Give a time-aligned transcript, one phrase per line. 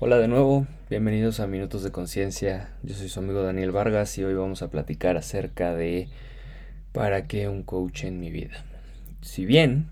[0.00, 2.68] Hola de nuevo, bienvenidos a Minutos de Conciencia.
[2.84, 6.06] Yo soy su amigo Daniel Vargas y hoy vamos a platicar acerca de
[6.92, 8.64] para qué un coach en mi vida.
[9.22, 9.90] Si bien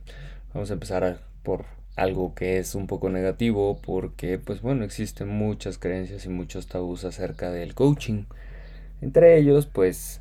[0.55, 1.65] vamos a empezar por
[1.97, 7.05] algo que es un poco negativo porque pues bueno, existen muchas creencias y muchos tabús
[7.05, 8.27] acerca del coaching.
[9.01, 10.21] Entre ellos pues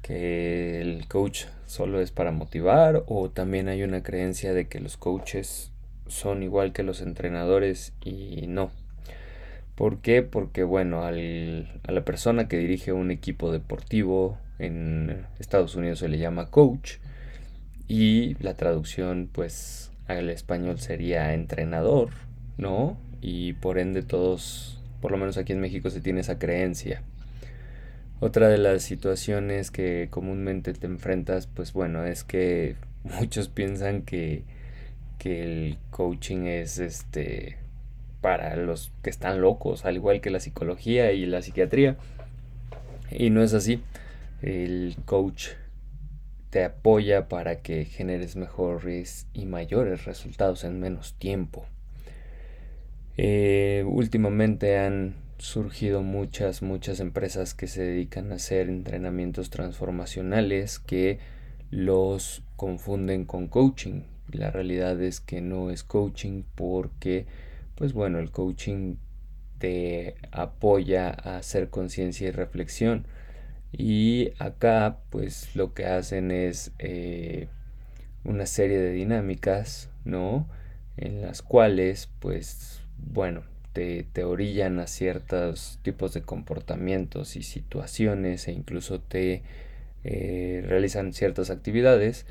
[0.00, 4.96] que el coach solo es para motivar o también hay una creencia de que los
[4.96, 5.72] coaches
[6.06, 8.70] son igual que los entrenadores y no,
[9.76, 10.22] ¿Por qué?
[10.22, 16.08] Porque, bueno, al, a la persona que dirige un equipo deportivo en Estados Unidos se
[16.08, 16.94] le llama coach
[17.86, 22.10] y la traducción, pues, al español sería entrenador,
[22.56, 22.96] ¿no?
[23.20, 27.02] Y por ende todos, por lo menos aquí en México, se tiene esa creencia.
[28.18, 34.44] Otra de las situaciones que comúnmente te enfrentas, pues bueno, es que muchos piensan que,
[35.18, 37.58] que el coaching es este
[38.20, 41.96] para los que están locos, al igual que la psicología y la psiquiatría.
[43.10, 43.82] Y no es así.
[44.42, 45.48] El coach
[46.50, 51.66] te apoya para que generes mejores y mayores resultados en menos tiempo.
[53.16, 61.18] Eh, últimamente han surgido muchas, muchas empresas que se dedican a hacer entrenamientos transformacionales que
[61.70, 64.02] los confunden con coaching.
[64.32, 67.26] La realidad es que no es coaching porque
[67.76, 68.96] pues bueno, el coaching
[69.58, 73.06] te apoya a hacer conciencia y reflexión.
[73.72, 77.48] Y acá, pues lo que hacen es eh,
[78.24, 80.48] una serie de dinámicas, ¿no?
[80.96, 88.48] En las cuales, pues, bueno, te, te orillan a ciertos tipos de comportamientos y situaciones
[88.48, 89.42] e incluso te
[90.04, 92.26] eh, realizan ciertas actividades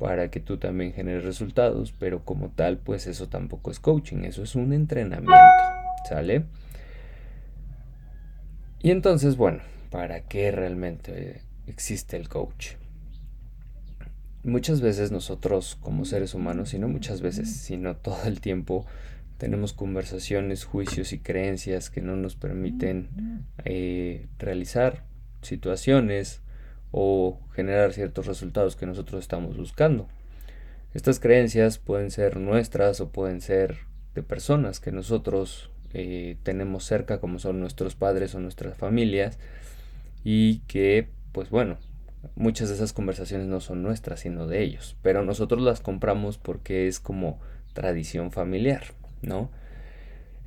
[0.00, 4.42] para que tú también generes resultados, pero como tal, pues eso tampoco es coaching, eso
[4.42, 5.34] es un entrenamiento,
[6.08, 6.46] ¿sale?
[8.80, 9.58] Y entonces, bueno,
[9.90, 12.76] ¿para qué realmente existe el coach?
[14.42, 18.86] Muchas veces nosotros como seres humanos, y no muchas veces, sino todo el tiempo,
[19.36, 25.04] tenemos conversaciones, juicios y creencias que no nos permiten eh, realizar
[25.42, 26.40] situaciones,
[26.92, 30.08] o generar ciertos resultados que nosotros estamos buscando.
[30.92, 33.78] Estas creencias pueden ser nuestras o pueden ser
[34.14, 39.38] de personas que nosotros eh, tenemos cerca, como son nuestros padres o nuestras familias,
[40.24, 41.78] y que, pues bueno,
[42.34, 46.88] muchas de esas conversaciones no son nuestras, sino de ellos, pero nosotros las compramos porque
[46.88, 47.38] es como
[47.72, 48.82] tradición familiar,
[49.22, 49.50] ¿no?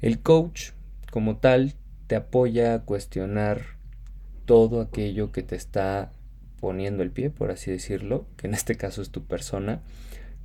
[0.01, 0.71] El coach,
[1.09, 1.73] como tal,
[2.07, 3.61] te apoya a cuestionar
[4.45, 6.11] todo aquello que te está
[6.63, 9.81] poniendo el pie, por así decirlo, que en este caso es tu persona,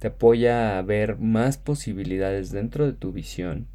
[0.01, 3.69] te apoya a ver más posibilidades dentro de tu visión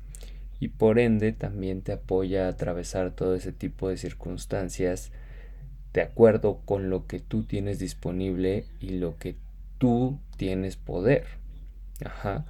[0.59, 5.13] y por ende también te apoya a atravesar todo ese tipo de circunstancias
[5.93, 9.37] de acuerdo con lo que tú tienes disponible y lo que
[9.77, 11.23] tú tienes poder.
[12.03, 12.43] Ajá.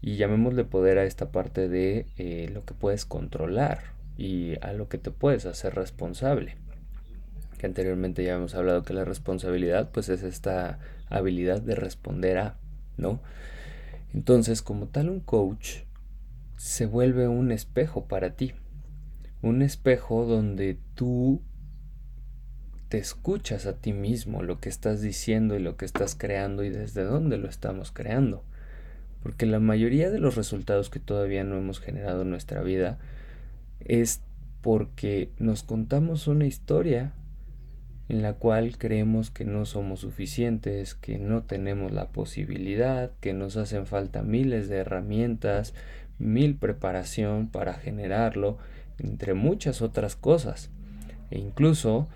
[0.00, 4.88] Y llamémosle poder a esta parte de eh, lo que puedes controlar y a lo
[4.88, 6.56] que te puedes hacer responsable
[7.58, 10.78] que anteriormente ya hemos hablado que la responsabilidad pues es esta
[11.10, 12.56] habilidad de responder a,
[12.96, 13.20] ¿no?
[14.14, 15.80] Entonces, como tal un coach
[16.56, 18.54] se vuelve un espejo para ti,
[19.42, 21.42] un espejo donde tú
[22.88, 26.70] te escuchas a ti mismo lo que estás diciendo y lo que estás creando y
[26.70, 28.44] desde dónde lo estamos creando.
[29.22, 32.98] Porque la mayoría de los resultados que todavía no hemos generado en nuestra vida
[33.80, 34.22] es
[34.62, 37.12] porque nos contamos una historia
[38.08, 43.56] en la cual creemos que no somos suficientes, que no tenemos la posibilidad, que nos
[43.56, 45.74] hacen falta miles de herramientas,
[46.18, 48.58] mil preparación para generarlo,
[48.98, 50.70] entre muchas otras cosas.
[51.30, 52.08] E incluso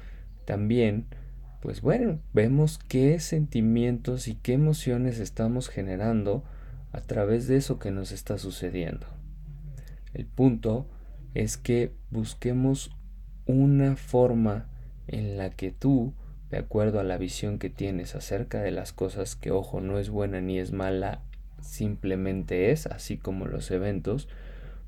[0.46, 1.04] también,
[1.60, 6.42] pues bueno, vemos qué sentimientos y qué emociones estamos generando
[6.92, 9.06] a través de eso que nos está sucediendo.
[10.14, 10.86] El punto
[11.34, 12.90] es que busquemos
[13.46, 14.66] una forma
[15.06, 16.14] en la que tú,
[16.50, 20.10] de acuerdo a la visión que tienes acerca de las cosas que, ojo, no es
[20.10, 21.22] buena ni es mala,
[21.60, 24.28] simplemente es, así como los eventos,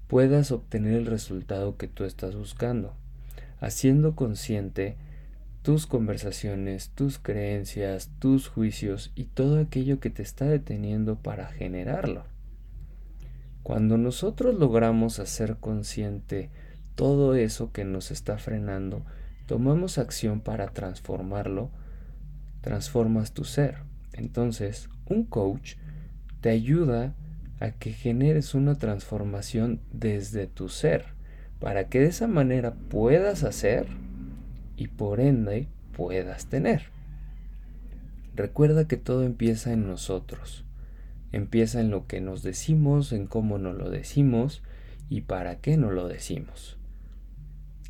[0.08, 2.94] puedas obtener el resultado que tú estás buscando,
[3.58, 4.96] haciendo consciente
[5.62, 12.24] tus conversaciones, tus creencias, tus juicios y todo aquello que te está deteniendo para generarlo.
[13.62, 16.50] Cuando nosotros logramos hacer consciente
[16.96, 19.06] todo eso que nos está frenando,
[19.46, 21.70] tomamos acción para transformarlo,
[22.60, 23.78] transformas tu ser.
[24.12, 25.74] Entonces, un coach
[26.40, 27.14] te ayuda
[27.60, 31.06] a que generes una transformación desde tu ser,
[31.60, 33.86] para que de esa manera puedas hacer
[34.76, 36.94] y por ende puedas tener.
[38.34, 40.64] Recuerda que todo empieza en nosotros.
[41.30, 44.62] Empieza en lo que nos decimos, en cómo nos lo decimos
[45.08, 46.76] y para qué nos lo decimos.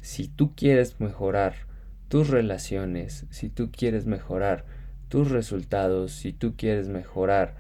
[0.04, 1.54] Si tú quieres mejorar
[2.08, 4.66] tus relaciones, si tú quieres mejorar
[5.08, 7.56] tus resultados, si tú quieres mejorar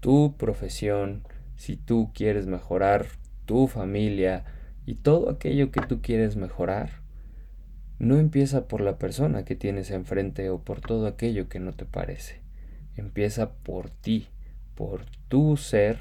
[0.00, 1.22] tu profesión,
[1.56, 3.06] si tú quieres mejorar
[3.46, 4.44] tu familia
[4.84, 7.00] y todo aquello que tú quieres mejorar,
[7.98, 11.86] no empieza por la persona que tienes enfrente o por todo aquello que no te
[11.86, 12.42] parece.
[12.94, 14.28] Empieza por ti,
[14.74, 16.00] por tu ser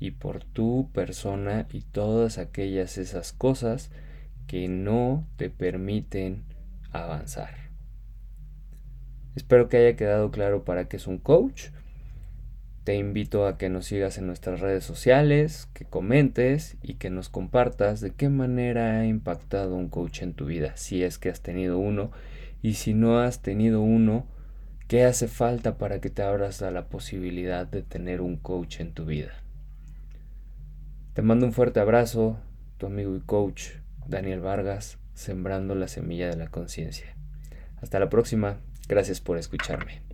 [0.00, 3.90] y por tu persona y todas aquellas esas cosas
[4.48, 6.42] que no te permiten
[6.90, 7.54] avanzar.
[9.36, 11.68] Espero que haya quedado claro para qué es un coach
[12.88, 17.28] te invito a que nos sigas en nuestras redes sociales, que comentes y que nos
[17.28, 21.42] compartas de qué manera ha impactado un coach en tu vida, si es que has
[21.42, 22.12] tenido uno
[22.62, 24.26] y si no has tenido uno,
[24.86, 28.94] qué hace falta para que te abras a la posibilidad de tener un coach en
[28.94, 29.34] tu vida.
[31.12, 32.38] Te mando un fuerte abrazo,
[32.78, 33.72] tu amigo y coach
[34.08, 37.14] Daniel Vargas, sembrando la semilla de la conciencia.
[37.82, 38.58] Hasta la próxima,
[38.88, 40.07] gracias por escucharme.